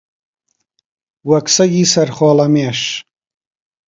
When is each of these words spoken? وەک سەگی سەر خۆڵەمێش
وەک 1.29 1.45
سەگی 1.55 1.85
سەر 1.93 2.09
خۆڵەمێش 2.17 2.81